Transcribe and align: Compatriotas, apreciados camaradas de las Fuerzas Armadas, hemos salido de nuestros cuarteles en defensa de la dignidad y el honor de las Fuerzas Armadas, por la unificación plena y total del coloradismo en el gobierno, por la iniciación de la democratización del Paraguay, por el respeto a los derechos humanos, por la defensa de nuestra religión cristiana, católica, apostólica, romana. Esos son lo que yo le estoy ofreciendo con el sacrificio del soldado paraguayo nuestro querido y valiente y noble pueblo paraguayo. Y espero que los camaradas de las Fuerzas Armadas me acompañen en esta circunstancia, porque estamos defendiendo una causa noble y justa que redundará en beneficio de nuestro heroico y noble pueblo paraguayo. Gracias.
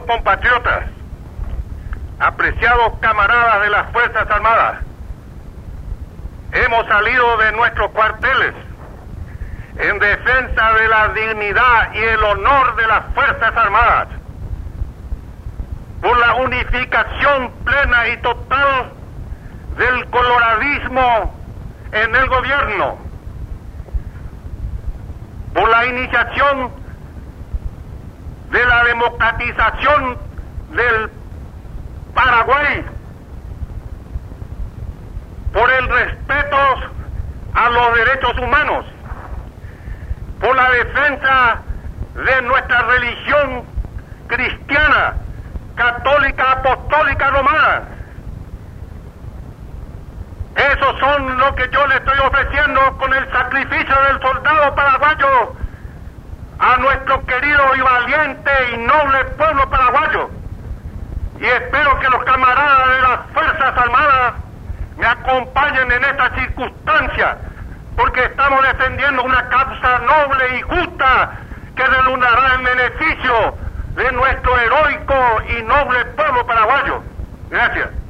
Compatriotas, 0.00 0.84
apreciados 2.18 2.94
camaradas 3.00 3.62
de 3.62 3.70
las 3.70 3.92
Fuerzas 3.92 4.30
Armadas, 4.30 4.78
hemos 6.52 6.86
salido 6.86 7.36
de 7.36 7.52
nuestros 7.52 7.90
cuarteles 7.90 8.54
en 9.76 9.98
defensa 9.98 10.72
de 10.72 10.88
la 10.88 11.08
dignidad 11.08 11.94
y 11.94 11.98
el 11.98 12.24
honor 12.24 12.76
de 12.76 12.86
las 12.86 13.04
Fuerzas 13.14 13.54
Armadas, 13.54 14.08
por 16.00 16.18
la 16.18 16.34
unificación 16.36 17.52
plena 17.64 18.08
y 18.08 18.16
total 18.18 18.92
del 19.76 20.06
coloradismo 20.08 21.34
en 21.92 22.16
el 22.16 22.28
gobierno, 22.28 22.98
por 25.54 25.68
la 25.68 25.86
iniciación 25.86 26.81
de 28.52 28.64
la 28.66 28.84
democratización 28.84 30.18
del 30.72 31.10
Paraguay, 32.14 32.84
por 35.54 35.70
el 35.70 35.88
respeto 35.88 36.56
a 37.54 37.70
los 37.70 37.94
derechos 37.94 38.38
humanos, 38.38 38.84
por 40.38 40.54
la 40.54 40.70
defensa 40.70 41.62
de 42.14 42.42
nuestra 42.42 42.82
religión 42.82 43.64
cristiana, 44.26 45.14
católica, 45.74 46.52
apostólica, 46.52 47.30
romana. 47.30 47.82
Esos 50.56 50.98
son 51.00 51.38
lo 51.38 51.54
que 51.54 51.70
yo 51.70 51.86
le 51.86 51.96
estoy 51.96 52.18
ofreciendo 52.18 52.98
con 52.98 53.14
el 53.14 53.32
sacrificio 53.32 53.94
del 54.08 54.20
soldado 54.20 54.74
paraguayo 54.74 55.56
nuestro 56.82 57.24
querido 57.26 57.76
y 57.76 57.80
valiente 57.80 58.50
y 58.72 58.76
noble 58.78 59.24
pueblo 59.36 59.70
paraguayo. 59.70 60.30
Y 61.40 61.46
espero 61.46 61.98
que 62.00 62.08
los 62.10 62.24
camaradas 62.24 62.88
de 62.88 63.02
las 63.02 63.20
Fuerzas 63.32 63.78
Armadas 63.78 64.34
me 64.96 65.06
acompañen 65.06 65.90
en 65.90 66.04
esta 66.04 66.34
circunstancia, 66.34 67.38
porque 67.96 68.24
estamos 68.24 68.62
defendiendo 68.62 69.22
una 69.22 69.48
causa 69.48 69.98
noble 70.00 70.58
y 70.58 70.62
justa 70.62 71.30
que 71.76 71.84
redundará 71.84 72.54
en 72.54 72.64
beneficio 72.64 73.56
de 73.94 74.12
nuestro 74.12 74.58
heroico 74.58 75.42
y 75.48 75.62
noble 75.62 76.04
pueblo 76.16 76.46
paraguayo. 76.46 77.02
Gracias. 77.50 78.01